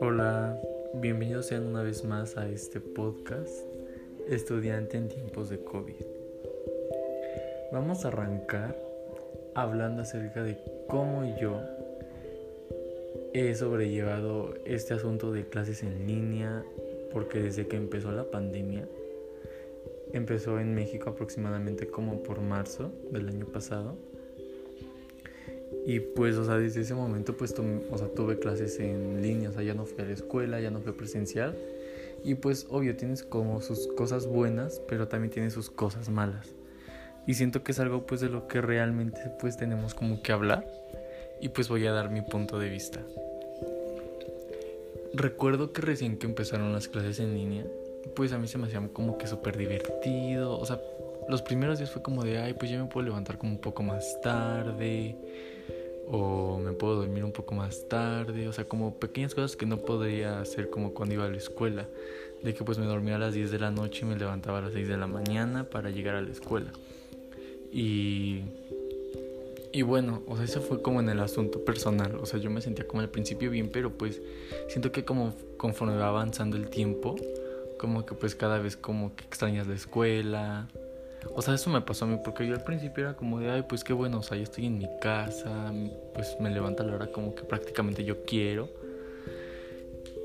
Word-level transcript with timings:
Hola, 0.00 0.60
bienvenidos 0.94 1.46
sean 1.46 1.66
una 1.66 1.82
vez 1.82 2.04
más 2.04 2.36
a 2.36 2.48
este 2.48 2.80
podcast, 2.80 3.64
Estudiante 4.28 4.96
en 4.96 5.08
tiempos 5.08 5.48
de 5.48 5.62
COVID. 5.62 5.94
Vamos 7.70 8.04
a 8.04 8.08
arrancar 8.08 8.76
hablando 9.54 10.02
acerca 10.02 10.42
de 10.42 10.58
cómo 10.88 11.38
yo 11.40 11.60
he 13.32 13.54
sobrellevado 13.54 14.54
este 14.64 14.94
asunto 14.94 15.30
de 15.30 15.48
clases 15.48 15.84
en 15.84 16.08
línea, 16.08 16.64
porque 17.12 17.40
desde 17.40 17.68
que 17.68 17.76
empezó 17.76 18.10
la 18.10 18.30
pandemia, 18.30 18.88
empezó 20.12 20.58
en 20.58 20.74
México 20.74 21.10
aproximadamente 21.10 21.86
como 21.86 22.22
por 22.24 22.40
marzo 22.40 22.90
del 23.12 23.28
año 23.28 23.46
pasado. 23.46 23.96
Y 25.86 26.00
pues, 26.00 26.36
o 26.36 26.44
sea, 26.44 26.56
desde 26.58 26.80
ese 26.80 26.94
momento, 26.94 27.36
pues, 27.36 27.54
o 27.58 27.96
sea, 27.98 28.08
tuve 28.08 28.40
clases 28.40 28.80
en 28.80 29.22
línea, 29.22 29.50
o 29.50 29.52
sea, 29.52 29.62
ya 29.62 29.72
no 29.72 29.86
fui 29.86 30.02
a 30.02 30.06
la 30.06 30.12
escuela, 30.12 30.60
ya 30.60 30.70
no 30.70 30.80
fui 30.80 30.92
presencial. 30.92 31.56
Y 32.24 32.34
pues, 32.34 32.66
obvio, 32.70 32.96
tienes 32.96 33.22
como 33.22 33.62
sus 33.62 33.86
cosas 33.86 34.26
buenas, 34.26 34.82
pero 34.88 35.06
también 35.06 35.30
tiene 35.30 35.50
sus 35.50 35.70
cosas 35.70 36.08
malas. 36.08 36.54
Y 37.28 37.34
siento 37.34 37.62
que 37.62 37.70
es 37.70 37.78
algo, 37.78 38.04
pues, 38.04 38.20
de 38.20 38.28
lo 38.28 38.48
que 38.48 38.60
realmente, 38.60 39.20
pues, 39.40 39.56
tenemos 39.56 39.94
como 39.94 40.22
que 40.22 40.32
hablar. 40.32 40.66
Y 41.40 41.50
pues 41.50 41.68
voy 41.68 41.86
a 41.86 41.92
dar 41.92 42.10
mi 42.10 42.22
punto 42.22 42.58
de 42.58 42.68
vista. 42.68 43.00
Recuerdo 45.12 45.72
que 45.72 45.82
recién 45.82 46.18
que 46.18 46.26
empezaron 46.26 46.72
las 46.72 46.88
clases 46.88 47.20
en 47.20 47.34
línea, 47.34 47.64
pues 48.14 48.32
a 48.32 48.38
mí 48.38 48.48
se 48.48 48.58
me 48.58 48.66
hacía 48.66 48.86
como 48.92 49.18
que 49.18 49.26
súper 49.26 49.56
divertido. 49.56 50.58
O 50.58 50.64
sea, 50.64 50.80
los 51.28 51.42
primeros 51.42 51.78
días 51.78 51.90
fue 51.90 52.02
como 52.02 52.24
de, 52.24 52.38
ay, 52.38 52.54
pues 52.54 52.70
ya 52.70 52.82
me 52.82 52.88
puedo 52.88 53.06
levantar 53.06 53.38
como 53.38 53.52
un 53.52 53.60
poco 53.60 53.82
más 53.82 54.18
tarde. 54.20 55.16
O 56.08 56.58
me 56.58 56.72
puedo 56.72 56.96
dormir 56.96 57.24
un 57.24 57.32
poco 57.32 57.54
más 57.54 57.88
tarde. 57.88 58.48
O 58.48 58.52
sea, 58.52 58.64
como 58.64 58.94
pequeñas 58.98 59.34
cosas 59.34 59.56
que 59.56 59.66
no 59.66 59.78
podría 59.78 60.40
hacer 60.40 60.70
como 60.70 60.94
cuando 60.94 61.14
iba 61.14 61.24
a 61.24 61.28
la 61.28 61.36
escuela. 61.36 61.88
De 62.42 62.54
que 62.54 62.64
pues 62.64 62.78
me 62.78 62.86
dormía 62.86 63.16
a 63.16 63.18
las 63.18 63.34
10 63.34 63.50
de 63.50 63.58
la 63.58 63.70
noche 63.70 64.00
y 64.02 64.08
me 64.08 64.16
levantaba 64.16 64.58
a 64.58 64.62
las 64.62 64.72
6 64.72 64.88
de 64.88 64.96
la 64.96 65.06
mañana 65.06 65.64
para 65.64 65.90
llegar 65.90 66.14
a 66.14 66.22
la 66.22 66.30
escuela. 66.30 66.70
Y... 67.72 68.42
Y 69.72 69.82
bueno, 69.82 70.22
o 70.26 70.36
sea, 70.36 70.46
eso 70.46 70.62
fue 70.62 70.80
como 70.80 71.00
en 71.00 71.10
el 71.10 71.20
asunto 71.20 71.62
personal. 71.62 72.16
O 72.16 72.24
sea, 72.24 72.40
yo 72.40 72.48
me 72.48 72.62
sentía 72.62 72.86
como 72.86 73.02
al 73.02 73.10
principio 73.10 73.50
bien, 73.50 73.68
pero 73.70 73.90
pues 73.90 74.22
siento 74.68 74.90
que 74.90 75.04
como 75.04 75.34
conforme 75.58 75.96
va 75.96 76.08
avanzando 76.08 76.56
el 76.56 76.70
tiempo, 76.70 77.14
como 77.78 78.06
que 78.06 78.14
pues 78.14 78.34
cada 78.34 78.58
vez 78.58 78.74
como 78.74 79.14
que 79.14 79.24
extrañas 79.24 79.66
la 79.66 79.74
escuela. 79.74 80.68
O 81.34 81.42
sea, 81.42 81.54
eso 81.54 81.70
me 81.70 81.80
pasó 81.80 82.04
a 82.04 82.08
mí 82.08 82.18
porque 82.22 82.46
yo 82.46 82.54
al 82.54 82.62
principio 82.62 83.04
era 83.04 83.16
como 83.16 83.40
de, 83.40 83.50
ay, 83.50 83.64
pues 83.68 83.84
qué 83.84 83.92
bueno, 83.92 84.18
o 84.18 84.22
sea, 84.22 84.36
yo 84.36 84.44
estoy 84.44 84.66
en 84.66 84.78
mi 84.78 84.88
casa, 85.00 85.72
pues 86.14 86.36
me 86.40 86.50
levanta 86.50 86.82
la 86.82 86.94
hora 86.94 87.06
como 87.12 87.34
que 87.34 87.42
prácticamente 87.42 88.04
yo 88.04 88.24
quiero. 88.24 88.68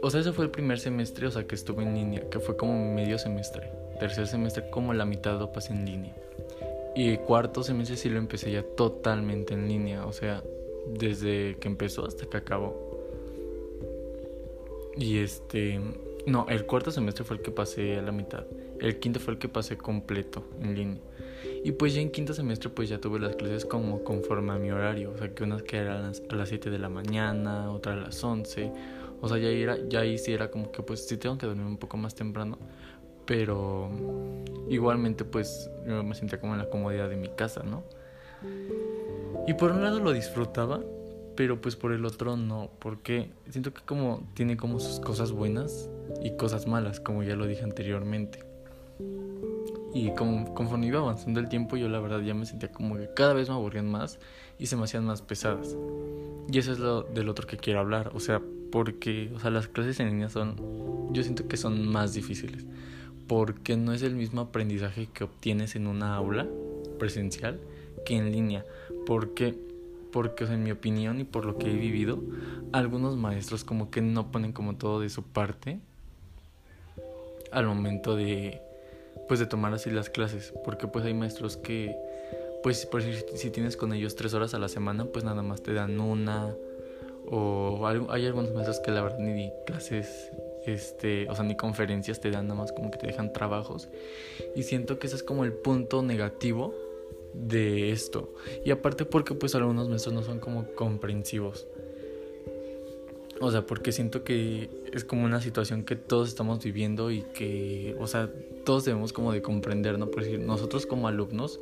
O 0.02 0.10
sea, 0.10 0.22
ese 0.22 0.32
fue 0.32 0.46
el 0.46 0.52
primer 0.52 0.80
semestre, 0.80 1.28
o 1.28 1.32
sea, 1.32 1.46
que 1.46 1.56
estuve 1.56 1.84
en 1.84 1.94
línea, 1.94 2.30
que 2.30 2.40
fue 2.40 2.58
como 2.58 2.94
medio 2.94 3.18
semestre. 3.18 3.72
Tercer 4.00 4.28
semestre 4.28 4.70
como 4.70 4.94
la 4.94 5.06
mitad 5.06 5.38
lo 5.38 5.52
pasé 5.52 5.74
en 5.74 5.86
línea. 5.86 6.16
Y 6.96 7.18
cuarto 7.18 7.64
semestre 7.64 7.98
sí 7.98 8.10
lo 8.10 8.18
empecé 8.18 8.52
ya 8.52 8.64
totalmente 8.64 9.54
en 9.54 9.68
línea, 9.68 10.06
o 10.06 10.12
sea, 10.12 10.44
desde 10.88 11.58
que 11.60 11.68
empezó 11.68 12.06
hasta 12.06 12.26
que 12.26 12.38
acabó. 12.38 12.76
Y 14.98 15.20
este, 15.20 15.80
no, 16.28 16.46
el 16.50 16.66
cuarto 16.66 16.92
semestre 16.92 17.24
fue 17.24 17.38
el 17.38 17.42
que 17.42 17.52
pasé 17.52 17.98
a 17.98 18.02
la 18.02 18.12
mitad. 18.12 18.46
El 18.80 19.00
quinto 19.00 19.20
fue 19.20 19.34
el 19.34 19.40
que 19.40 19.50
pasé 19.50 19.78
completo 19.78 20.48
en 20.62 20.76
línea. 20.76 21.02
Y 21.64 21.72
pues 21.74 21.94
ya 21.94 22.02
en 22.02 22.12
quinto 22.12 22.34
semestre 22.34 22.70
pues 22.70 22.90
ya 22.90 23.00
tuve 23.00 23.20
las 23.20 23.36
clases 23.36 23.66
como 23.66 24.04
conforme 24.04 24.52
a 24.54 24.58
mi 24.58 24.72
horario. 24.72 25.12
O 25.12 25.18
sea, 25.18 25.34
que 25.34 25.44
unas 25.44 25.64
que 25.64 25.78
eran 25.78 26.12
a 26.30 26.36
las 26.36 26.50
7 26.50 26.70
de 26.70 26.80
la 26.80 26.90
mañana, 26.90 27.72
otras 27.72 27.98
a 27.98 28.02
las 28.02 28.24
11. 28.24 28.72
O 29.22 29.28
sea, 29.28 29.38
ya, 29.38 29.50
era, 29.50 29.78
ya 29.88 30.02
ahí 30.02 30.18
sí 30.18 30.34
era 30.34 30.50
como 30.50 30.72
que 30.72 30.82
pues 30.84 31.08
sí 31.08 31.18
tengo 31.18 31.38
que 31.38 31.46
dormir 31.46 31.66
un 31.66 31.78
poco 31.78 31.98
más 31.98 32.16
temprano. 32.16 32.58
Pero 33.26 33.90
igualmente 34.70 35.24
pues 35.24 35.70
yo 35.88 36.04
me 36.04 36.16
sentía 36.16 36.40
como 36.40 36.54
en 36.54 36.60
la 36.60 36.70
comodidad 36.70 37.10
de 37.10 37.18
mi 37.18 37.30
casa, 37.30 37.64
¿no? 37.64 37.84
Y 39.48 39.54
por 39.54 39.72
un 39.72 39.84
lado 39.84 40.00
lo 40.00 40.12
disfrutaba, 40.12 40.82
pero 41.36 41.62
pues 41.62 41.76
por 41.76 41.92
el 41.92 42.06
otro 42.06 42.36
no, 42.38 42.72
porque 42.80 43.30
siento 43.50 43.74
que 43.74 43.82
como 43.84 44.28
tiene 44.34 44.58
como 44.58 44.80
sus 44.80 45.00
cosas 45.00 45.32
buenas 45.32 45.90
y 46.22 46.32
cosas 46.32 46.68
malas, 46.68 47.00
como 47.00 47.24
ya 47.24 47.36
lo 47.36 47.48
dije 47.48 47.64
anteriormente. 47.64 48.44
Y 49.94 50.12
como, 50.12 50.54
conforme 50.54 50.88
iba 50.88 51.00
avanzando 51.00 51.40
el 51.40 51.50
tiempo, 51.50 51.76
yo 51.76 51.90
la 51.90 52.00
verdad 52.00 52.22
ya 52.22 52.34
me 52.34 52.46
sentía 52.46 52.72
como 52.72 52.98
que 52.98 53.10
cada 53.14 53.34
vez 53.34 53.50
me 53.50 53.56
aburrían 53.56 53.90
más 53.90 54.20
y 54.58 54.68
se 54.68 54.78
me 54.78 54.84
hacían 54.84 55.06
más 55.06 55.22
pesadas. 55.22 55.76
Y 56.52 56.58
eso 56.58 56.72
es 56.72 56.80
lo 56.80 57.04
del 57.04 57.30
otro 57.30 57.48
que 57.48 57.58
quiero 57.58 57.80
hablar, 57.80 58.12
o 58.14 58.20
sea, 58.20 58.42
porque, 58.72 59.32
o 59.36 59.40
sea, 59.40 59.52
las 59.52 59.68
clases 59.68 60.00
en 60.00 60.10
línea 60.10 60.30
son, 60.30 60.56
yo 61.12 61.24
siento 61.24 61.48
que 61.48 61.58
son 61.58 61.88
más 61.88 62.14
difíciles, 62.14 62.66
porque 63.28 63.76
no 63.76 63.94
es 63.94 64.02
el 64.02 64.16
mismo 64.16 64.42
aprendizaje 64.42 65.10
que 65.14 65.26
obtienes 65.26 65.76
en 65.76 65.88
una 65.88 66.16
aula 66.16 66.48
presencial 66.98 67.60
que 68.06 68.16
en 68.16 68.32
línea, 68.32 68.66
porque 69.06 69.56
porque 70.12 70.44
en 70.44 70.64
mi 70.64 70.72
opinión 70.72 71.20
y 71.20 71.24
por 71.24 71.46
lo 71.46 71.58
que 71.58 71.72
he 71.72 71.76
vivido, 71.76 72.22
algunos 72.74 73.16
maestros 73.18 73.64
como 73.64 73.90
que 73.90 74.02
no 74.02 74.32
ponen 74.32 74.52
como 74.52 74.76
todo 74.76 75.00
de 75.00 75.10
su 75.10 75.24
parte 75.24 75.80
al 77.52 77.66
momento 77.66 78.16
de 78.16 78.62
pues 79.28 79.40
de 79.40 79.46
tomar 79.46 79.74
así 79.74 79.90
las 79.90 80.10
clases, 80.10 80.54
porque 80.64 80.88
pues 80.88 81.06
hay 81.06 81.14
maestros 81.14 81.58
que 81.58 81.98
pues 82.64 82.86
por 82.86 83.02
si, 83.02 83.50
tienes 83.50 83.78
con 83.78 83.94
ellos 83.94 84.16
tres 84.16 84.34
horas 84.34 84.54
a 84.54 84.60
la 84.60 84.68
semana, 84.68 85.06
pues 85.06 85.24
nada 85.26 85.42
más 85.42 85.62
te 85.62 85.74
dan 85.74 86.00
una 86.00 86.56
o 87.28 87.86
hay 88.10 88.26
algunos 88.26 88.52
maestros 88.52 88.80
que 88.80 88.92
la 88.92 89.02
verdad 89.04 89.20
ni 89.20 89.52
clases 89.66 90.32
este, 90.66 91.30
o 91.30 91.36
sea, 91.36 91.44
ni 91.44 91.56
conferencias 91.56 92.20
te 92.20 92.30
dan 92.30 92.48
nada 92.48 92.60
más 92.60 92.72
como 92.72 92.92
que 92.92 92.98
te 92.98 93.08
dejan 93.08 93.34
trabajos 93.34 93.90
y 94.56 94.64
siento 94.64 95.00
que 95.00 95.08
ese 95.08 95.16
es 95.16 95.24
como 95.24 95.44
el 95.44 95.54
punto 95.54 96.02
negativo 96.04 96.74
de 97.34 97.92
esto. 97.92 98.34
Y 98.66 98.72
aparte 98.72 99.06
porque 99.06 99.34
pues 99.34 99.56
algunos 99.56 99.90
maestros 99.90 100.14
no 100.14 100.24
son 100.24 100.40
como 100.40 100.66
comprensivos. 100.76 101.68
O 103.44 103.50
sea, 103.50 103.66
porque 103.66 103.92
siento 103.92 104.24
que 104.24 104.70
es 104.94 105.04
como 105.04 105.26
una 105.26 105.42
situación 105.42 105.84
que 105.84 105.96
todos 105.96 106.30
estamos 106.30 106.64
viviendo 106.64 107.10
y 107.10 107.24
que, 107.34 107.96
o 108.00 108.06
sea, 108.06 108.30
todos 108.64 108.86
debemos 108.86 109.14
como 109.14 109.34
de 109.34 109.42
comprender, 109.42 109.98
¿no? 109.98 110.12
Por 110.12 110.24
decir, 110.24 110.40
nosotros 110.40 110.86
como 110.86 111.08
alumnos, 111.08 111.60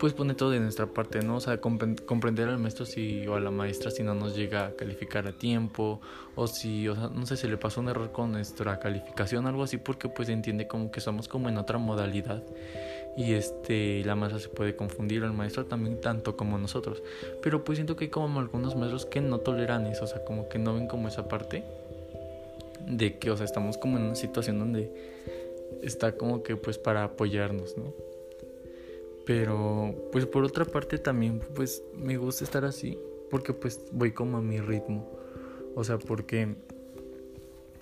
pues 0.00 0.12
pone 0.12 0.34
todo 0.34 0.50
de 0.50 0.58
nuestra 0.58 0.86
parte, 0.86 1.22
¿no? 1.22 1.36
O 1.36 1.40
sea, 1.40 1.60
comprender 1.60 2.48
al 2.48 2.58
maestro 2.58 2.84
si, 2.84 3.28
o 3.28 3.36
a 3.36 3.40
la 3.40 3.52
maestra 3.52 3.92
si 3.92 4.02
no 4.02 4.12
nos 4.12 4.34
llega 4.34 4.66
a 4.66 4.70
calificar 4.72 5.28
a 5.28 5.32
tiempo, 5.32 6.00
o 6.34 6.48
si, 6.48 6.88
o 6.88 6.96
sea, 6.96 7.08
no 7.14 7.24
sé, 7.26 7.36
si 7.36 7.46
le 7.46 7.56
pasó 7.56 7.80
un 7.80 7.90
error 7.90 8.10
con 8.10 8.32
nuestra 8.32 8.80
calificación, 8.80 9.46
algo 9.46 9.62
así, 9.62 9.76
porque 9.76 10.08
pues 10.08 10.28
entiende 10.28 10.66
como 10.66 10.90
que 10.90 11.00
somos 11.00 11.28
como 11.28 11.48
en 11.48 11.58
otra 11.58 11.78
modalidad 11.78 12.42
y 13.16 13.34
este 13.34 14.04
la 14.04 14.14
masa 14.14 14.38
se 14.38 14.48
puede 14.48 14.76
confundir 14.76 15.22
el 15.22 15.32
maestro 15.32 15.66
también 15.66 16.00
tanto 16.00 16.36
como 16.36 16.58
nosotros. 16.58 17.02
Pero 17.42 17.64
pues 17.64 17.76
siento 17.76 17.96
que 17.96 18.04
hay 18.04 18.10
como 18.10 18.40
algunos 18.40 18.76
maestros 18.76 19.06
que 19.06 19.20
no 19.20 19.38
toleran 19.38 19.86
eso 19.86 20.04
o 20.04 20.08
sea 20.08 20.24
como 20.24 20.48
que 20.48 20.58
no 20.58 20.74
ven 20.74 20.86
como 20.86 21.08
esa 21.08 21.28
parte 21.28 21.64
de 22.86 23.18
que 23.18 23.30
o 23.30 23.36
sea 23.36 23.44
estamos 23.44 23.78
como 23.78 23.98
en 23.98 24.04
una 24.04 24.14
situación 24.14 24.58
donde 24.58 24.90
está 25.82 26.12
como 26.12 26.42
que 26.42 26.56
pues 26.56 26.78
para 26.78 27.04
apoyarnos 27.04 27.76
no 27.76 27.92
pero 29.26 29.94
pues 30.12 30.26
por 30.26 30.44
otra 30.44 30.64
parte 30.64 30.98
también 30.98 31.40
pues 31.54 31.82
me 31.94 32.16
gusta 32.16 32.44
estar 32.44 32.64
así 32.64 32.98
porque 33.30 33.52
pues 33.54 33.80
voy 33.92 34.12
como 34.12 34.38
a 34.38 34.42
mi 34.42 34.60
ritmo. 34.60 35.08
O 35.74 35.84
sea 35.84 35.98
porque 35.98 36.56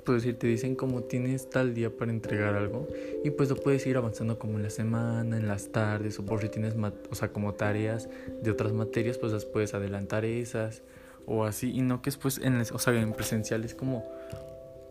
pues 0.08 0.22
decir, 0.22 0.38
te 0.38 0.46
dicen 0.46 0.74
como 0.74 1.02
tienes 1.02 1.50
tal 1.50 1.74
día 1.74 1.90
para 1.90 2.10
entregar 2.10 2.54
algo 2.54 2.88
y 3.22 3.28
pues 3.28 3.50
lo 3.50 3.56
puedes 3.56 3.86
ir 3.86 3.98
avanzando 3.98 4.38
como 4.38 4.56
en 4.56 4.62
la 4.62 4.70
semana, 4.70 5.36
en 5.36 5.46
las 5.46 5.68
tardes 5.68 6.18
o 6.18 6.24
por 6.24 6.40
si 6.40 6.48
tienes, 6.48 6.74
o 7.10 7.14
sea, 7.14 7.28
como 7.28 7.52
tareas 7.52 8.08
de 8.42 8.50
otras 8.50 8.72
materias, 8.72 9.18
pues 9.18 9.34
las 9.34 9.44
puedes 9.44 9.74
adelantar 9.74 10.24
esas 10.24 10.80
o 11.26 11.44
así 11.44 11.76
y 11.76 11.82
no 11.82 12.00
que 12.00 12.08
después 12.08 12.38
en, 12.38 12.58
o 12.58 12.78
sea, 12.78 12.98
en 12.98 13.12
presencial 13.12 13.66
es 13.66 13.74
como 13.74 14.02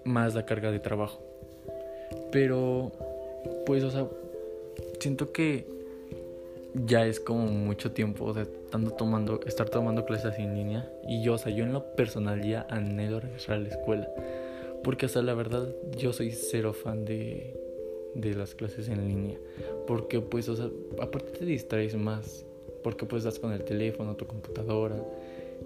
más 0.06 0.36
la 0.36 0.46
carga 0.46 0.70
de 0.70 0.80
trabajo. 0.80 1.20
Pero 2.32 2.92
pues, 3.66 3.84
o 3.84 3.90
sea, 3.90 4.06
siento 5.00 5.32
que 5.32 5.66
ya 6.86 7.08
es 7.08 7.20
como 7.20 7.48
mucho 7.48 7.92
tiempo, 7.92 8.26
o 8.26 8.36
sea, 8.36 8.44
estando 8.44 8.92
tomando, 8.92 9.40
estar 9.48 9.68
tomando 9.68 10.06
clases 10.06 10.38
en 10.38 10.54
línea 10.54 10.88
y 11.08 11.24
yo, 11.24 11.34
o 11.34 11.38
sea, 11.40 11.52
yo 11.52 11.64
en 11.64 11.74
lo 11.74 11.96
personal 11.96 12.44
ya 12.44 12.68
anhelo 12.70 13.20
regresar 13.20 13.56
a 13.56 13.60
la 13.62 13.70
escuela. 13.70 14.08
Porque 14.88 15.06
hasta 15.06 15.22
la 15.22 15.34
verdad 15.34 15.76
yo 15.98 16.14
soy 16.14 16.32
cero 16.32 16.72
fan 16.72 17.04
de, 17.04 17.54
de 18.16 18.34
las 18.36 18.56
clases 18.56 18.88
en 18.88 19.06
línea. 19.06 19.38
Porque 19.86 20.22
pues, 20.22 20.48
o 20.48 20.56
sea, 20.56 20.70
aparte 21.02 21.40
te 21.40 21.44
distraes 21.44 21.94
más. 21.98 22.46
Porque 22.86 23.06
pues 23.06 23.26
estás 23.26 23.38
con 23.38 23.52
el 23.52 23.66
teléfono, 23.66 24.16
tu 24.16 24.26
computadora. 24.26 24.96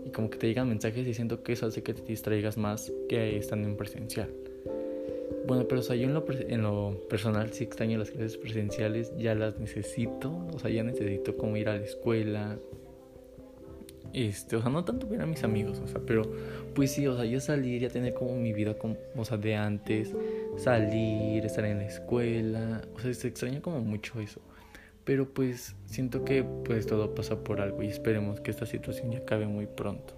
Y 0.08 0.10
como 0.10 0.32
que 0.32 0.40
te 0.40 0.48
llegan 0.48 0.70
mensajes 0.70 1.06
y 1.06 1.14
siento 1.14 1.44
que 1.44 1.54
eso 1.54 1.68
hace 1.68 1.84
que 1.84 1.94
te 1.94 2.02
distraigas 2.02 2.58
más 2.58 2.92
que 3.08 3.38
estando 3.38 3.68
en 3.68 3.78
presencial. 3.78 4.28
Bueno, 5.46 5.68
pero 5.68 5.82
o 5.82 5.84
sea, 5.84 5.96
yo 5.96 6.06
en 6.06 6.16
lo, 6.16 6.26
en 6.28 6.64
lo 6.64 7.08
personal 7.08 7.54
sí 7.54 7.66
extraño 7.66 8.00
las 8.00 8.10
clases 8.10 8.38
presenciales, 8.38 9.16
ya 9.20 9.36
las 9.36 9.60
necesito, 9.60 10.36
o 10.52 10.58
sea, 10.58 10.72
ya 10.72 10.82
necesito 10.82 11.38
como 11.38 11.58
ir 11.58 11.70
a 11.70 11.78
la 11.78 11.86
escuela, 11.86 12.58
Este, 14.14 14.56
o 14.56 14.62
sea, 14.62 14.70
no 14.70 14.84
tanto 14.84 15.08
ver 15.08 15.22
a 15.22 15.26
mis 15.26 15.44
amigos, 15.44 15.80
o 15.80 15.88
sea, 15.88 16.02
pero 16.06 16.24
pues 16.76 16.92
sí, 16.92 17.08
o 17.08 17.16
sea, 17.16 17.26
yo 17.26 17.40
salir, 17.40 17.82
ya 17.82 17.90
tener 17.90 18.14
como 18.14 18.36
mi 18.36 18.52
vida, 18.54 18.74
como, 18.74 18.98
o 19.16 19.26
sea, 19.26 19.38
de 19.38 19.56
antes, 19.56 20.14
salir, 20.58 21.46
estar 21.46 21.64
en 21.66 21.78
la 21.78 21.86
escuela, 21.86 22.82
o 22.96 23.00
sea, 23.00 23.14
se 23.14 23.28
extraña 23.28 23.62
como 23.62 23.80
mucho 23.80 24.20
eso. 24.20 24.42
Pero 25.04 25.28
pues 25.34 25.76
siento 25.86 26.24
que 26.26 26.44
pues 26.44 26.86
todo 26.86 27.16
pasa 27.16 27.44
por 27.44 27.60
algo 27.60 27.82
y 27.82 27.88
esperemos 27.88 28.40
que 28.40 28.52
esta 28.52 28.66
situación 28.66 29.12
ya 29.12 29.20
acabe 29.20 29.48
muy 29.48 29.66
pronto. 29.66 30.14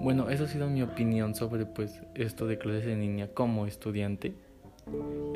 Bueno, 0.00 0.30
eso 0.30 0.44
ha 0.44 0.48
sido 0.48 0.68
mi 0.68 0.82
opinión 0.82 1.34
sobre 1.34 1.64
pues 1.66 2.00
esto 2.14 2.46
de 2.46 2.58
clases 2.58 2.86
en 2.86 3.00
línea 3.00 3.28
como 3.32 3.66
estudiante. 3.66 4.34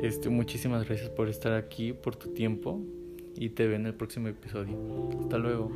Este, 0.01 0.29
muchísimas 0.29 0.85
gracias 0.85 1.09
por 1.09 1.29
estar 1.29 1.53
aquí, 1.53 1.93
por 1.93 2.15
tu 2.15 2.33
tiempo 2.33 2.81
y 3.35 3.49
te 3.49 3.67
veo 3.67 3.75
en 3.75 3.85
el 3.85 3.93
próximo 3.93 4.27
episodio. 4.27 4.77
Hasta 5.21 5.37
luego. 5.37 5.71